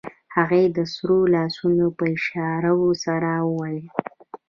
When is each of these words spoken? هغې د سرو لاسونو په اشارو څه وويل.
هغې 0.35 0.63
د 0.75 0.77
سرو 0.93 1.19
لاسونو 1.35 1.85
په 1.97 2.03
اشارو 2.15 2.79
څه 3.01 3.11
وويل. 3.47 3.85